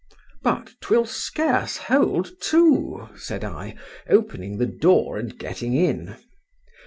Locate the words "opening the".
4.09-4.65